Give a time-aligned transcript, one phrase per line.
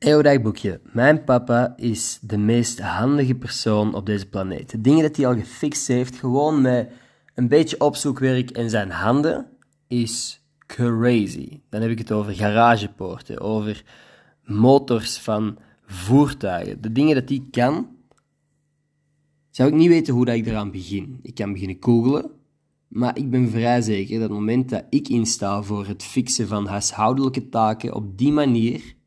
[0.00, 0.80] Eeuwdagboekje.
[0.92, 4.70] Mijn papa is de meest handige persoon op deze planeet.
[4.70, 6.90] De dingen dat hij al gefixt heeft, gewoon met
[7.34, 9.46] een beetje opzoekwerk en zijn handen,
[9.88, 11.60] is crazy.
[11.68, 13.84] Dan heb ik het over garagepoorten, over
[14.44, 16.80] motors van voertuigen.
[16.80, 17.88] De dingen dat hij kan,
[19.50, 21.18] zou ik niet weten hoe dat ik eraan begin.
[21.22, 22.30] Ik kan beginnen googlen,
[22.88, 26.66] maar ik ben vrij zeker dat het moment dat ik insta voor het fixen van
[26.66, 28.98] huishoudelijke taken op die manier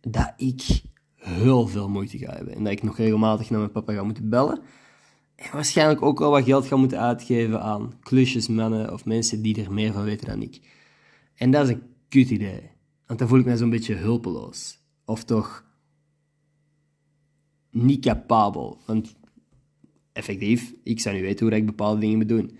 [0.00, 0.82] dat ik
[1.14, 2.54] heel veel moeite ga hebben.
[2.54, 4.60] En dat ik nog regelmatig naar mijn papa ga moeten bellen.
[5.34, 9.72] En waarschijnlijk ook wel wat geld ga moeten uitgeven aan klusjesmannen of mensen die er
[9.72, 10.60] meer van weten dan ik.
[11.34, 12.70] En dat is een kut idee.
[13.06, 14.78] Want dan voel ik me zo'n beetje hulpeloos.
[15.04, 15.64] Of toch
[17.70, 18.78] niet capabel.
[18.86, 19.14] Want
[20.12, 22.58] effectief, ik zou niet weten hoe ik bepaalde dingen moet doen.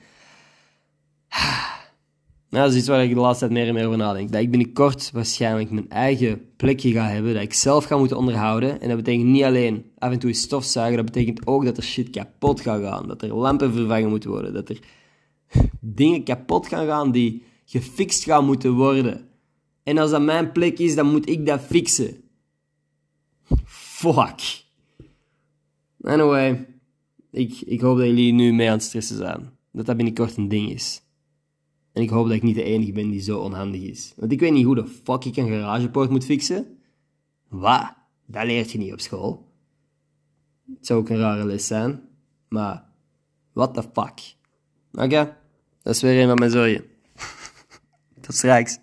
[2.50, 4.32] Nou, dat is iets waar ik de laatste tijd meer en meer over nadenk.
[4.32, 8.80] Dat ik binnenkort waarschijnlijk mijn eigen plekje ga hebben, dat ik zelf ga moeten onderhouden.
[8.80, 12.10] En dat betekent niet alleen af en toe stofzuigen, dat betekent ook dat er shit
[12.10, 13.08] kapot gaat gaan.
[13.08, 14.78] Dat er lampen vervangen moeten worden, dat er
[15.80, 19.28] dingen kapot gaan gaan die gefixt gaan moeten worden.
[19.82, 22.16] En als dat mijn plek is, dan moet ik dat fixen.
[23.64, 24.64] Fuck.
[26.02, 26.66] Anyway,
[27.30, 29.50] ik, ik hoop dat jullie nu mee aan het stressen zijn.
[29.72, 31.02] Dat dat binnenkort een ding is.
[31.92, 34.12] En ik hoop dat ik niet de enige ben die zo onhandig is.
[34.16, 36.78] Want ik weet niet hoe de fuck ik een garagepoort moet fixen.
[37.48, 37.94] Wat?
[38.26, 39.48] Dat leert je niet op school.
[40.76, 42.00] Het zou ook een rare les zijn.
[42.48, 42.84] Maar,
[43.52, 44.34] what the fuck.
[44.92, 45.36] Oké,
[45.82, 46.84] dat is weer een van mijn zorgen.
[48.20, 48.78] Tot straks.